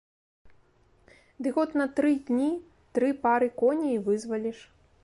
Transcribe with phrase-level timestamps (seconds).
[1.47, 2.49] Дык от на тры дні
[2.97, 4.59] тры пары коней і вызваліш.